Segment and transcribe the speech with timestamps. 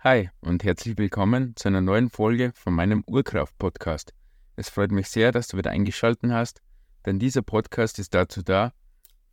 [0.00, 4.12] Hi und herzlich willkommen zu einer neuen Folge von meinem Urkraft-Podcast.
[4.54, 6.60] Es freut mich sehr, dass du wieder eingeschaltet hast,
[7.06, 8.74] denn dieser Podcast ist dazu da,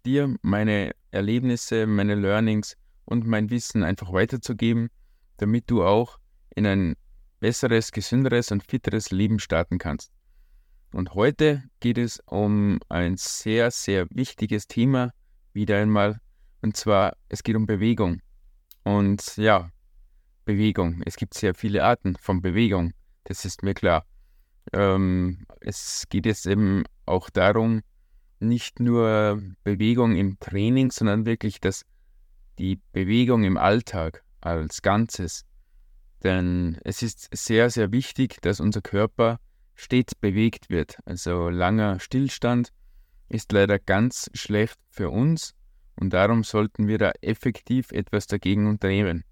[0.06, 4.90] dir meine Erlebnisse, meine Learnings und mein Wissen einfach weiterzugeben,
[5.36, 6.18] damit du auch
[6.56, 6.96] in ein
[7.42, 10.14] besseres, gesünderes und fitteres Leben starten kannst.
[10.94, 15.12] Und heute geht es um ein sehr, sehr wichtiges Thema,
[15.52, 16.22] wieder einmal,
[16.62, 18.22] und zwar es geht um Bewegung.
[18.86, 19.70] Und ja,
[20.46, 21.02] Bewegung.
[21.06, 22.94] Es gibt sehr viele Arten von Bewegung,
[23.24, 24.06] das ist mir klar.
[24.72, 27.82] Ähm, es geht jetzt eben auch darum,
[28.40, 31.86] nicht nur Bewegung im Training, sondern wirklich das,
[32.60, 35.46] die Bewegung im Alltag als Ganzes.
[36.24, 39.40] Denn es ist sehr, sehr wichtig, dass unser Körper
[39.76, 40.98] stets bewegt wird.
[41.06, 42.70] Also langer Stillstand
[43.30, 45.56] ist leider ganz schlecht für uns
[45.96, 49.24] und darum sollten wir da effektiv etwas dagegen unternehmen.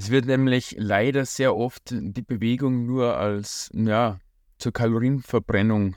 [0.00, 4.18] Es wird nämlich leider sehr oft die Bewegung nur als ja,
[4.56, 5.94] zur Kalorienverbrennung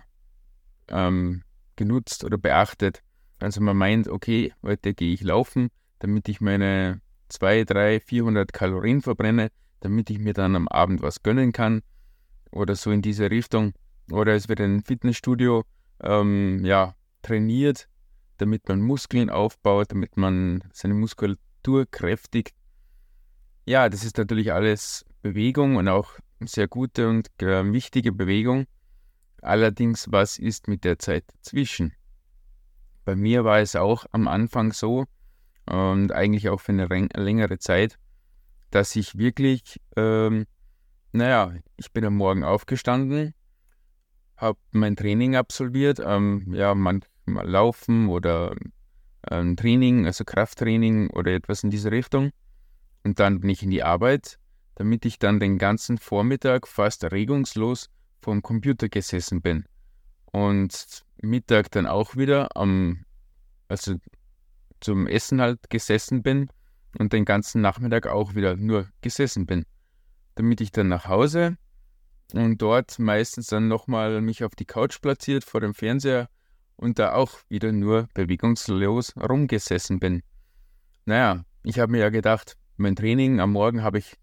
[0.90, 1.44] ähm,
[1.78, 3.02] genutzt oder beachtet.
[3.40, 5.70] Also man meint, okay, heute gehe ich laufen,
[6.00, 11.24] damit ich meine 2, 3, 400 Kalorien verbrenne, damit ich mir dann am Abend was
[11.24, 11.82] gönnen kann
[12.52, 13.72] oder so in diese Richtung.
[14.12, 15.64] Oder es wird in einem Fitnessstudio
[16.02, 17.88] ähm, ja, trainiert,
[18.36, 22.54] damit man Muskeln aufbaut, damit man seine Muskulatur kräftigt.
[23.66, 28.66] Ja, das ist natürlich alles Bewegung und auch sehr gute und äh, wichtige Bewegung.
[29.42, 31.94] Allerdings, was ist mit der Zeit dazwischen?
[33.06, 35.06] Bei mir war es auch am Anfang so
[35.66, 37.98] und eigentlich auch für eine längere Zeit,
[38.70, 40.46] dass ich wirklich, ähm,
[41.14, 43.34] naja, ich bin am Morgen aufgestanden,
[44.36, 48.56] habe mein Training absolviert, ähm, ja, manchmal Laufen oder
[49.32, 52.32] ähm, Training, also Krafttraining oder etwas in diese Richtung.
[53.04, 54.40] Und dann bin ich in die Arbeit,
[54.76, 57.90] damit ich dann den ganzen Vormittag fast regungslos
[58.22, 59.66] vorm Computer gesessen bin.
[60.32, 63.06] Und Mittag dann auch wieder am,
[63.68, 63.96] also
[64.80, 66.50] zum Essen halt gesessen bin
[66.98, 69.66] und den ganzen Nachmittag auch wieder nur gesessen bin.
[70.36, 71.58] Damit ich dann nach Hause
[72.34, 76.30] und dort meistens dann nochmal mich auf die Couch platziert vor dem Fernseher
[76.76, 80.24] und da auch wieder nur bewegungslos rumgesessen bin.
[81.06, 84.16] Naja, ich habe mir ja gedacht, mein Training am Morgen habe ich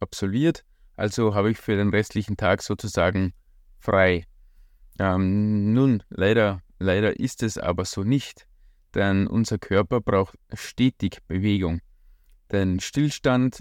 [0.00, 0.64] absolviert,
[0.96, 3.32] also habe ich für den restlichen Tag sozusagen
[3.78, 4.24] frei.
[4.98, 8.46] Ähm, nun, leider, leider ist es aber so nicht,
[8.94, 11.80] denn unser Körper braucht stetig Bewegung.
[12.50, 13.60] Denn Stillstand,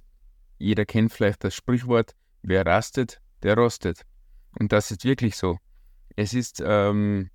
[0.58, 4.02] jeder kennt vielleicht das Sprichwort, wer rastet, der rostet.
[4.60, 5.58] Und das ist wirklich so.
[6.16, 7.30] Es ist, ähm,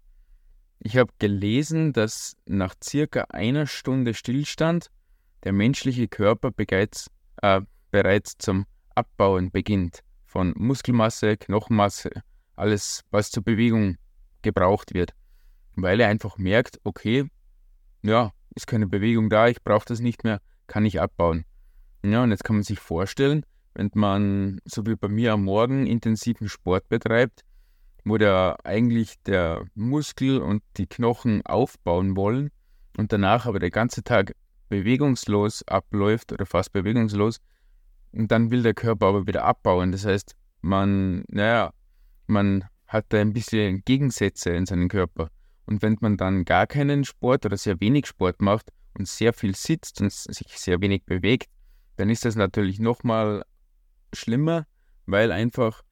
[0.81, 4.91] ich habe gelesen, dass nach circa einer Stunde Stillstand
[5.47, 7.09] der menschliche Körper bereits,
[7.41, 7.61] äh,
[7.93, 12.11] bereits zum Abbauen beginnt von Muskelmasse, Knochenmasse,
[12.57, 13.97] alles, was zur Bewegung
[14.43, 15.13] gebraucht wird.
[15.77, 17.31] Weil er einfach merkt, okay,
[18.03, 21.45] ja, ist keine Bewegung da, ich brauche das nicht mehr, kann ich abbauen.
[22.05, 25.87] Ja, und jetzt kann man sich vorstellen, wenn man, so wie bei mir am Morgen,
[25.87, 27.45] intensiven Sport betreibt,
[28.05, 32.51] wo der eigentlich der Muskel und die Knochen aufbauen wollen
[32.97, 34.35] und danach aber der ganze Tag
[34.69, 37.41] bewegungslos abläuft oder fast bewegungslos,
[38.13, 39.93] und dann will der Körper aber wieder abbauen.
[39.93, 41.73] Das heißt, man, naja,
[42.27, 45.31] man hat da ein bisschen Gegensätze in seinem Körper.
[45.67, 49.55] Und wenn man dann gar keinen Sport oder sehr wenig Sport macht und sehr viel
[49.55, 51.51] sitzt und sich sehr wenig bewegt,
[51.97, 53.45] dann ist das natürlich nochmal
[54.13, 54.67] schlimmer,
[55.07, 55.83] weil einfach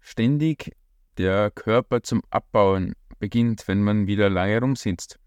[0.00, 0.72] ständig
[1.16, 5.18] der Körper zum Abbauen beginnt, wenn man wieder lange rumsitzt.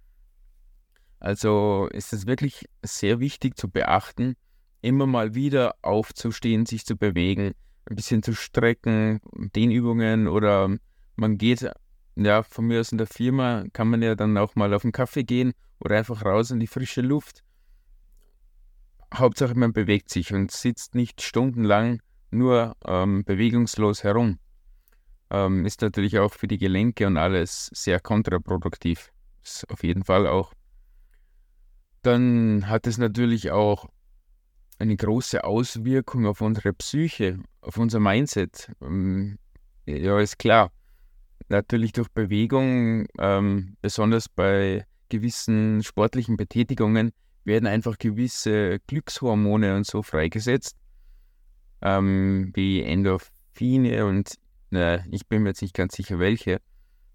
[1.22, 4.36] Also ist es wirklich sehr wichtig zu beachten,
[4.82, 7.54] immer mal wieder aufzustehen, sich zu bewegen,
[7.86, 9.22] ein bisschen zu strecken,
[9.56, 10.76] Dehnübungen oder
[11.16, 11.72] man geht,
[12.16, 14.94] ja, von mir aus in der Firma kann man ja dann auch mal auf einen
[14.94, 17.44] Kaffee gehen oder einfach raus in die frische Luft.
[19.14, 22.02] Hauptsache man bewegt sich und sitzt nicht stundenlang
[22.32, 24.40] nur ähm, bewegungslos herum.
[25.30, 29.12] Ähm, ist natürlich auch für die Gelenke und alles sehr kontraproduktiv.
[29.44, 30.54] Ist auf jeden Fall auch
[32.02, 33.88] dann hat es natürlich auch
[34.80, 38.72] eine große Auswirkung auf unsere Psyche, auf unser Mindset.
[38.82, 39.38] Ähm,
[39.86, 40.72] ja, ist klar.
[41.50, 47.12] Natürlich durch Bewegung, ähm, besonders bei gewissen sportlichen Betätigungen,
[47.44, 50.78] werden einfach gewisse Glückshormone und so freigesetzt,
[51.82, 54.36] ähm, wie Endorphine und
[54.70, 56.62] na, ich bin mir jetzt nicht ganz sicher welche.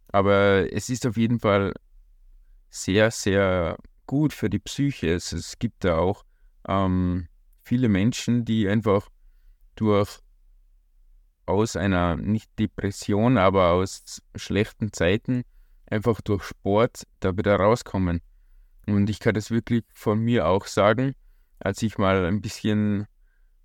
[0.08, 1.72] Aber es ist auf jeden Fall
[2.70, 5.12] sehr, sehr gut für die Psyche.
[5.12, 6.24] Es, es gibt da auch
[6.68, 7.28] ähm,
[7.62, 9.08] viele Menschen, die einfach
[9.74, 10.20] durch
[11.46, 15.44] aus einer, nicht Depression, aber aus schlechten Zeiten
[15.88, 18.20] einfach durch Sport da wieder rauskommen.
[18.86, 21.14] Und ich kann das wirklich von mir auch sagen,
[21.58, 23.06] als ich mal ein bisschen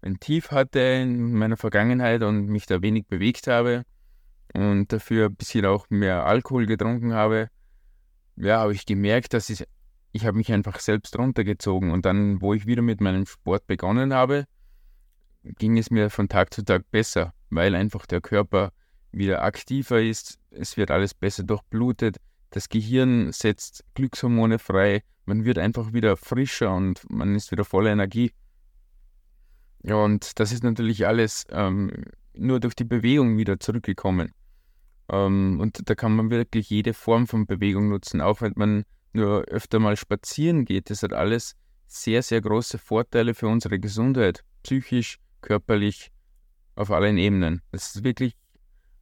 [0.01, 3.83] ein Tief hatte in meiner Vergangenheit und mich da wenig bewegt habe
[4.53, 7.49] und dafür ein bisschen auch mehr Alkohol getrunken habe,
[8.35, 9.65] ja, habe ich gemerkt, dass ich,
[10.11, 11.91] ich habe mich einfach selbst runtergezogen.
[11.91, 14.45] Und dann, wo ich wieder mit meinem Sport begonnen habe,
[15.43, 18.71] ging es mir von Tag zu Tag besser, weil einfach der Körper
[19.11, 22.17] wieder aktiver ist, es wird alles besser durchblutet,
[22.51, 27.91] das Gehirn setzt Glückshormone frei, man wird einfach wieder frischer und man ist wieder voller
[27.91, 28.31] Energie.
[29.83, 31.91] Und das ist natürlich alles ähm,
[32.33, 34.33] nur durch die Bewegung wieder zurückgekommen.
[35.09, 39.43] Ähm, und da kann man wirklich jede Form von Bewegung nutzen, auch wenn man nur
[39.45, 40.89] öfter mal spazieren geht.
[40.89, 41.55] Das hat alles
[41.87, 46.11] sehr, sehr große Vorteile für unsere Gesundheit, psychisch, körperlich,
[46.75, 47.61] auf allen Ebenen.
[47.71, 48.35] Das ist wirklich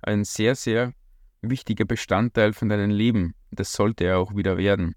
[0.01, 0.94] ein sehr, sehr
[1.41, 3.35] wichtiger Bestandteil von deinem Leben.
[3.51, 4.95] Das sollte er auch wieder werden.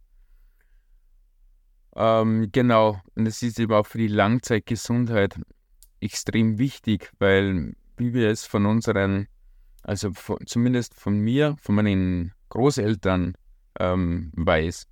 [1.94, 5.38] Ähm, genau, und das ist eben auch für die Langzeitgesundheit
[6.00, 9.28] extrem wichtig, weil wie wir es von unseren,
[9.82, 13.34] also von, zumindest von mir, von meinen Großeltern
[13.78, 14.86] ähm, weiß.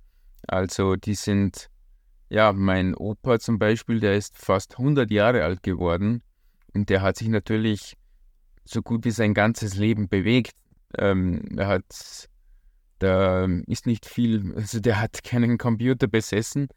[0.47, 1.69] Also die sind,
[2.29, 6.23] ja, mein Opa zum Beispiel, der ist fast 100 Jahre alt geworden
[6.73, 7.97] und der hat sich natürlich
[8.63, 10.55] so gut wie sein ganzes Leben bewegt.
[10.97, 12.29] Ähm, er hat,
[12.99, 16.67] da ist nicht viel, also der hat keinen Computer besessen,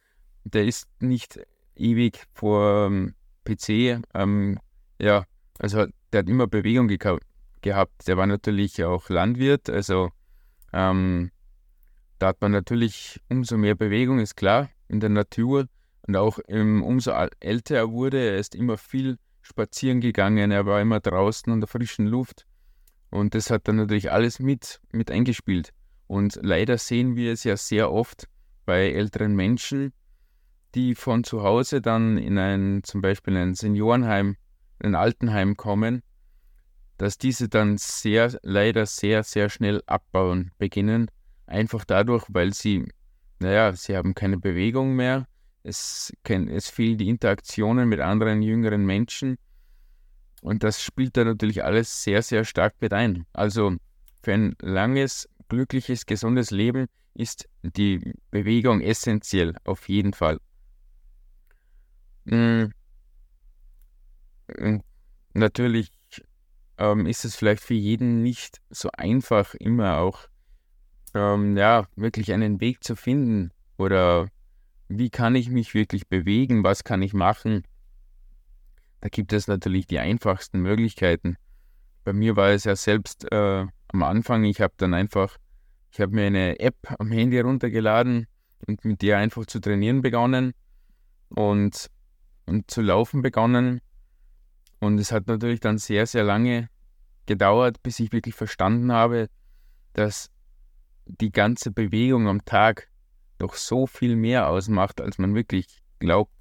[0.45, 1.41] der ist nicht
[1.77, 3.15] ewig vor ähm,
[3.45, 4.59] PC, ähm,
[5.01, 5.25] ja,
[5.59, 6.99] also der hat immer Bewegung ge
[7.61, 8.07] gehabt.
[8.07, 10.11] Der war natürlich auch Landwirt, also
[10.73, 11.31] ähm,
[12.25, 15.67] da hat man natürlich umso mehr Bewegung, ist klar, in der Natur.
[16.07, 20.81] Und auch ähm, umso älter er wurde, er ist immer viel spazieren gegangen, er war
[20.81, 22.47] immer draußen an der frischen Luft.
[23.11, 25.75] Und das hat dann natürlich alles mit, mit eingespielt.
[26.07, 28.27] Und leider sehen wir es ja sehr oft
[28.65, 29.93] bei älteren Menschen,
[30.75, 34.37] die von zu Hause dann in ein, zum Beispiel ein Seniorenheim,
[34.79, 36.03] ein Altenheim kommen,
[36.97, 41.11] dass diese dann sehr, leider sehr, sehr schnell abbauen beginnen.
[41.47, 42.87] Einfach dadurch, weil sie,
[43.39, 45.27] naja, sie haben keine Bewegung mehr,
[45.63, 49.39] es, es fehlen die Interaktionen mit anderen jüngeren Menschen
[50.45, 53.25] und das spielt da natürlich alles sehr, sehr stark mit ein.
[53.33, 53.77] Also
[54.23, 60.39] für ein langes, glückliches, gesundes Leben ist die Bewegung essentiell, auf jeden Fall.
[62.25, 62.73] Mhm.
[65.33, 65.91] Natürlich
[66.77, 70.29] ähm, ist es vielleicht für jeden nicht so einfach, immer auch
[71.15, 74.29] ähm, ja, wirklich einen Weg zu finden oder
[74.89, 77.65] wie kann ich mich wirklich bewegen, was kann ich machen.
[79.01, 81.37] Da gibt es natürlich die einfachsten Möglichkeiten.
[82.05, 85.37] Bei mir war es ja selbst äh, am Anfang, ich habe dann einfach,
[85.91, 88.27] ich habe mir eine App am Handy runtergeladen
[88.67, 90.53] und mit der einfach zu trainieren begonnen
[91.29, 91.91] und,
[92.47, 93.81] und zu laufen begonnen.
[94.81, 96.69] Und es hat natürlich dann sehr, sehr lange
[97.27, 99.29] gedauert, bis ich wirklich verstanden habe,
[99.95, 100.31] dass
[101.07, 102.89] die ganze Bewegung am Tag
[103.39, 105.67] doch so viel mehr ausmacht, als man wirklich
[105.99, 106.33] glaubt.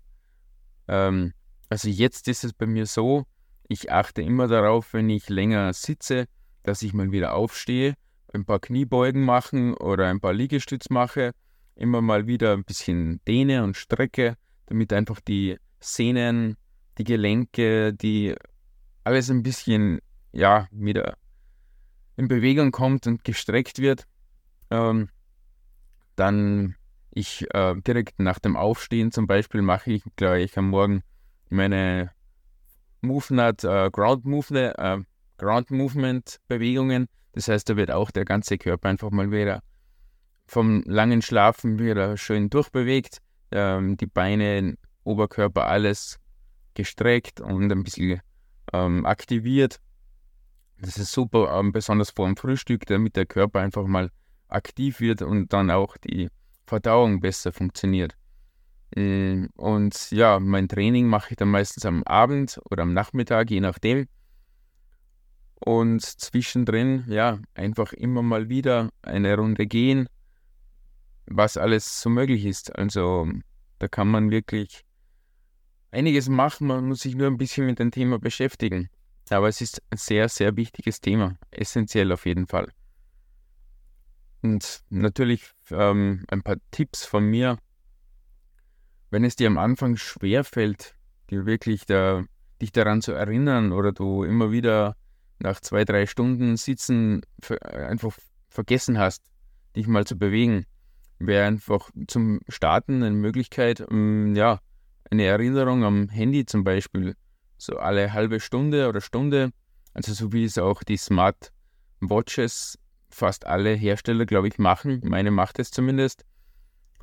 [0.88, 1.34] Ähm,
[1.70, 3.26] also jetzt ist es bei mir so,
[3.68, 6.28] ich achte immer darauf, wenn ich länger sitze,
[6.64, 7.96] dass ich mal wieder aufstehe,
[8.34, 11.32] ein paar Kniebeugen machen oder ein paar Liegestütz mache,
[11.76, 14.38] immer mal wieder ein bisschen dehne und strecke,
[14.68, 16.58] damit einfach die Sehnen,
[16.98, 18.36] die Gelenke, die
[19.04, 20.00] alles ein bisschen,
[20.32, 21.18] ja, wieder
[22.16, 24.06] in Bewegung kommt und gestreckt wird.
[24.74, 25.10] Ähm,
[26.16, 26.76] dann
[27.12, 31.04] ich äh, direkt nach dem Aufstehen zum Beispiel mache ich gleich am Morgen
[31.50, 32.10] meine
[33.02, 34.98] MoveNut äh, Ground, Movement, äh,
[35.38, 37.08] Ground Movement Bewegungen.
[37.34, 39.62] Das heißt, da wird auch der ganze Körper einfach mal wieder
[40.48, 43.20] vom langen Schlafen wieder schön durchbewegt.
[43.52, 46.20] Ähm, die Beine, Oberkörper, alles
[46.74, 48.22] gestreckt und ein bisschen
[48.74, 49.80] ähm, aktiviert.
[50.82, 54.10] Das ist super, ähm, besonders vor dem Frühstück, damit der Körper einfach mal
[54.54, 56.30] aktiv wird und dann auch die
[56.66, 58.16] Verdauung besser funktioniert.
[58.96, 63.60] Ähm, und ja, mein Training mache ich dann meistens am Abend oder am Nachmittag, je
[63.60, 64.08] nachdem.
[65.56, 70.08] Und zwischendrin, ja, einfach immer mal wieder eine Runde gehen,
[71.26, 72.76] was alles so möglich ist.
[72.76, 73.28] Also
[73.80, 74.84] da kann man wirklich
[75.92, 78.90] einiges machen, man muss sich nur ein bisschen mit dem Thema beschäftigen.
[79.30, 82.68] Aber es ist ein sehr, sehr wichtiges Thema, essentiell auf jeden Fall.
[84.44, 87.58] Und natürlich ähm, ein paar Tipps von mir.
[89.10, 90.96] Wenn es dir am Anfang schwer fällt,
[91.30, 92.26] dir wirklich da,
[92.62, 94.98] dich daran zu erinnern oder du immer wieder
[95.40, 97.22] nach zwei, drei Stunden Sitzen
[97.62, 98.18] einfach
[98.50, 99.24] vergessen hast,
[99.76, 100.66] dich mal zu bewegen,
[101.20, 104.60] wäre einfach zum Starten eine Möglichkeit, ähm, ja,
[105.10, 107.16] eine Erinnerung am Handy zum Beispiel,
[107.58, 109.52] so alle halbe Stunde oder Stunde,
[109.94, 111.52] also so wie es auch die Smart
[112.02, 112.78] Watches
[113.14, 115.02] fast alle Hersteller, glaube ich, machen.
[115.04, 116.26] Meine macht es zumindest.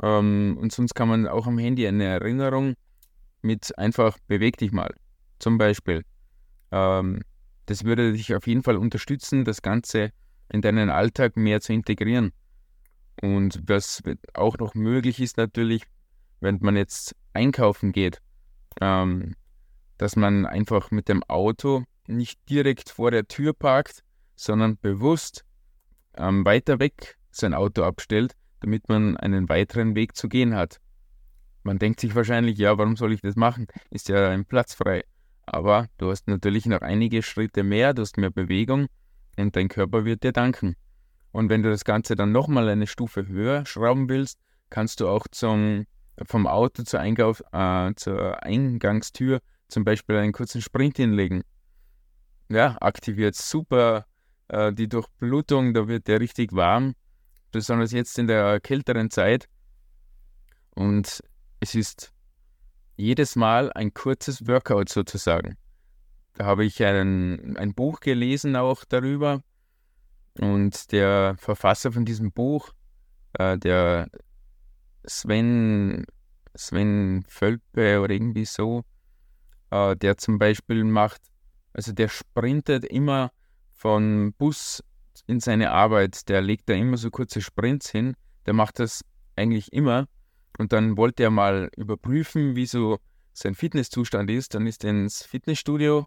[0.03, 2.75] Ähm, und sonst kann man auch am Handy eine Erinnerung
[3.43, 4.95] mit einfach beweg dich mal.
[5.39, 6.05] Zum Beispiel.
[6.71, 7.23] Ähm,
[7.67, 10.11] das würde dich auf jeden Fall unterstützen, das Ganze
[10.53, 12.33] in deinen Alltag mehr zu integrieren.
[13.23, 14.03] Und was
[14.35, 15.85] auch noch möglich ist natürlich,
[16.41, 18.21] wenn man jetzt einkaufen geht,
[18.81, 19.37] ähm,
[19.99, 24.03] dass man einfach mit dem Auto nicht direkt vor der Tür parkt,
[24.35, 25.45] sondern bewusst
[26.17, 30.81] ähm, weiter weg sein Auto abstellt, damit man einen weiteren Weg zu gehen hat.
[31.63, 33.67] Man denkt sich wahrscheinlich, ja, warum soll ich das machen?
[33.91, 35.05] Ist ja ein Platz frei.
[35.47, 38.87] Aber du hast natürlich noch einige Schritte mehr, du hast mehr Bewegung
[39.37, 40.77] und dein Körper wird dir danken.
[41.33, 44.39] Und wenn du das Ganze dann nochmal eine Stufe höher schrauben willst,
[44.69, 45.87] kannst du auch zum,
[46.25, 51.43] vom Auto zur, Einkauf, äh, zur Eingangstür zum Beispiel einen kurzen Sprint hinlegen.
[52.49, 54.07] Ja, aktiviert super
[54.51, 56.95] äh, die Durchblutung, da wird der richtig warm,
[57.53, 59.49] besonders jetzt in der kälteren Zeit.
[60.75, 61.23] Und
[61.61, 62.13] es ist
[62.97, 65.57] jedes Mal ein kurzes Workout sozusagen.
[66.35, 69.43] Da habe ich ein, ein Buch gelesen auch darüber.
[70.39, 72.71] Und der Verfasser von diesem Buch,
[73.35, 74.09] äh, der
[75.05, 76.07] Sven,
[76.55, 78.85] Sven Völpe oder irgendwie so,
[79.71, 81.21] äh, der zum Beispiel macht,
[81.73, 83.33] also der sprintet immer
[83.81, 84.85] von Bus
[85.27, 89.03] in seine Arbeit, der legt da immer so kurze Sprints hin, der macht das
[89.37, 90.07] eigentlich immer
[90.59, 92.99] und dann wollte er mal überprüfen, wie so
[93.33, 94.55] sein Fitnesszustand ist.
[94.55, 96.07] Dann ist er ins Fitnessstudio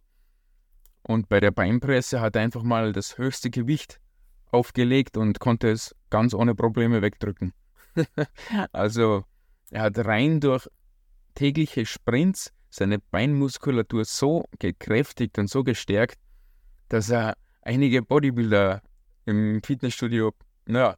[1.01, 3.99] und bei der Beinpresse hat er einfach mal das höchste Gewicht
[4.51, 7.53] aufgelegt und konnte es ganz ohne Probleme wegdrücken.
[8.71, 9.23] also
[9.71, 10.67] er hat rein durch
[11.33, 16.19] tägliche Sprints seine Beinmuskulatur so gekräftigt und so gestärkt,
[16.89, 18.81] dass er einige Bodybuilder
[19.25, 20.33] im Fitnessstudio,
[20.65, 20.97] naja,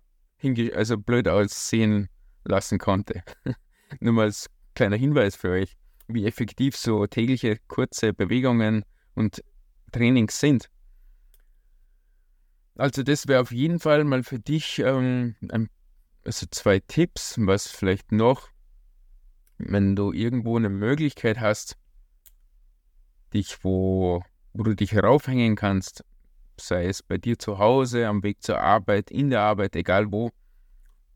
[0.74, 2.10] also blöd aussehen
[2.43, 3.24] lassen konnte.
[4.00, 5.75] Nur mal als kleiner Hinweis für euch,
[6.07, 8.84] wie effektiv so tägliche kurze Bewegungen
[9.15, 9.43] und
[9.91, 10.69] Trainings sind.
[12.75, 15.69] Also das wäre auf jeden Fall mal für dich ähm, ein,
[16.25, 18.50] also zwei Tipps, was vielleicht noch,
[19.57, 21.77] wenn du irgendwo eine Möglichkeit hast,
[23.34, 26.03] dich wo, wo du dich raufhängen kannst,
[26.59, 30.31] sei es bei dir zu Hause, am Weg zur Arbeit, in der Arbeit, egal wo,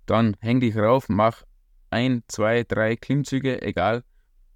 [0.06, 1.44] dann häng dich rauf, mach
[1.90, 4.04] ein, zwei, drei Klimmzüge, egal.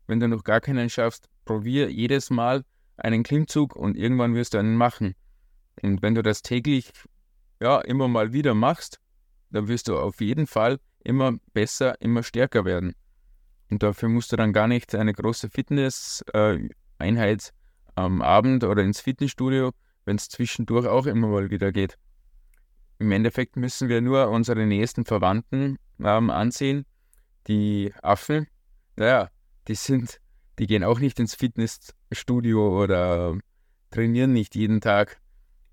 [0.08, 2.64] Wenn du noch gar keinen schaffst, probier jedes Mal
[2.98, 5.16] einen Klimmzug und irgendwann wirst du einen machen.
[5.82, 6.92] Und wenn du das täglich,
[7.62, 9.00] ja, immer mal wieder machst,
[9.52, 12.96] dann wirst du auf jeden Fall immer besser, immer stärker werden.
[13.70, 17.52] Und dafür musst du dann gar nicht eine große Fitness-Einheit äh,
[17.96, 19.72] am Abend oder ins Fitnessstudio,
[20.06, 21.98] wenn es zwischendurch auch immer mal wieder geht.
[23.00, 26.86] Im Endeffekt müssen wir nur unsere nächsten Verwandten ähm, ansehen.
[27.48, 28.48] Die Affen,
[28.96, 29.30] naja,
[29.68, 30.20] die sind,
[30.60, 33.38] die gehen auch nicht ins Fitnessstudio oder
[33.92, 35.20] trainieren nicht jeden Tag.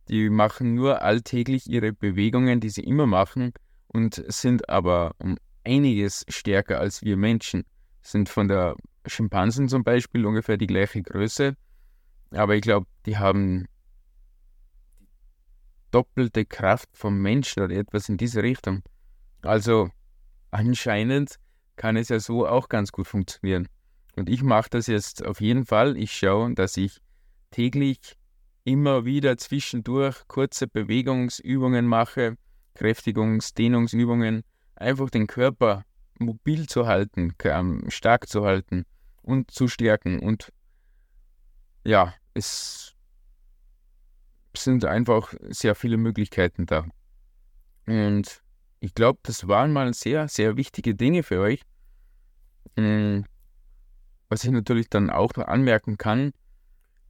[0.09, 3.53] Die machen nur alltäglich ihre Bewegungen, die sie immer machen
[3.87, 7.65] und sind aber um einiges stärker als wir Menschen.
[8.03, 11.55] Sind von der Schimpansen zum Beispiel ungefähr die gleiche Größe,
[12.33, 13.67] aber ich glaube, die haben
[15.91, 18.83] doppelte Kraft vom Menschen oder etwas in diese Richtung.
[19.43, 19.91] Also
[20.51, 21.37] anscheinend
[21.77, 23.69] kann es ja so auch ganz gut funktionieren.
[24.17, 25.97] Und ich mache das jetzt auf jeden Fall.
[25.97, 27.01] Ich schaue, dass ich
[27.51, 28.17] täglich
[28.65, 32.37] immer wieder zwischendurch kurze Bewegungsübungen mache,
[32.75, 34.43] Kräftigungs-, Dehnungsübungen,
[34.77, 35.85] einfach den Körper
[36.19, 37.35] mobil zu halten,
[37.89, 38.85] stark zu halten
[39.23, 40.21] und zu stärken.
[40.21, 40.53] Und
[41.85, 42.95] ja, es
[44.57, 46.87] sind einfach sehr viele Möglichkeiten da.
[47.87, 48.43] Und
[48.81, 51.63] ich glaube, das waren mal sehr, sehr wichtige Dinge für euch.
[52.77, 53.25] Hm,
[54.29, 56.33] was ich natürlich dann auch noch anmerken kann,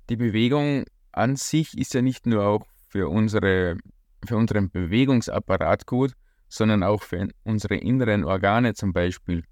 [0.09, 3.77] die Bewegung an sich ist ja nicht nur auch für, unsere,
[4.25, 6.13] für unseren Bewegungsapparat gut,
[6.49, 9.45] sondern auch für unsere inneren Organe zum Beispiel.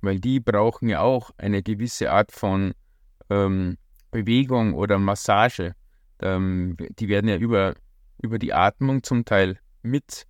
[0.00, 2.72] Weil die brauchen ja auch eine gewisse Art von
[3.28, 3.76] ähm,
[4.10, 5.74] Bewegung oder Massage.
[6.20, 7.74] Ähm, die werden ja über,
[8.22, 10.26] über die Atmung zum Teil mit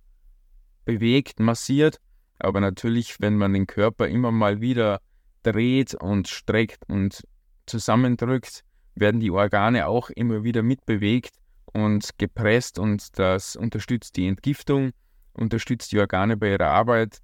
[0.85, 1.99] bewegt, massiert.
[2.39, 5.01] Aber natürlich, wenn man den Körper immer mal wieder
[5.43, 7.23] dreht und streckt und
[7.65, 8.63] zusammendrückt,
[8.95, 11.35] werden die Organe auch immer wieder mitbewegt
[11.73, 14.91] und gepresst und das unterstützt die Entgiftung,
[15.33, 17.19] unterstützt die Organe bei ihrer Arbeit.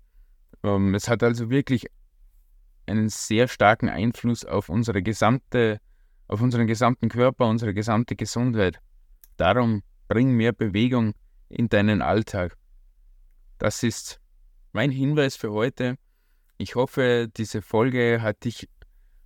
[0.64, 1.88] Ähm, es hat also wirklich
[2.86, 5.80] einen sehr starken Einfluss auf unsere gesamte,
[6.28, 8.80] auf unseren gesamten Körper, unsere gesamte Gesundheit.
[9.38, 11.14] Darum bring mehr Bewegung
[11.50, 12.58] in deinen Alltag.
[13.58, 14.20] Das ist
[14.72, 15.98] mein Hinweis für heute.
[16.58, 18.68] Ich hoffe, diese Folge hat dich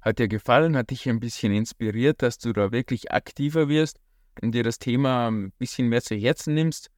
[0.02, 4.00] hat dir gefallen, hat dich ein bisschen inspiriert, dass du da wirklich aktiver wirst
[4.42, 6.90] und dir das Thema ein bisschen mehr zu Herzen nimmst.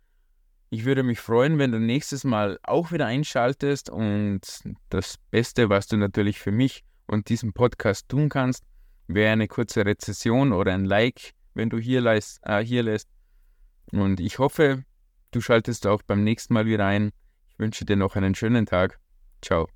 [0.69, 4.41] Ich würde mich freuen, wenn du nächstes Mal auch wieder einschaltest und
[4.89, 8.63] das Beste, was du natürlich für mich und diesen Podcast tun kannst,
[9.09, 13.09] wäre eine kurze Rezession oder ein Like, wenn du hier, leist, äh, hier lässt.
[13.91, 14.83] Und ich hoffe,
[15.31, 17.11] du schaltest auch beim nächsten Mal wieder ein.
[17.49, 18.99] Ich wünsche dir noch einen schönen Tag.
[19.41, 19.67] Ciao.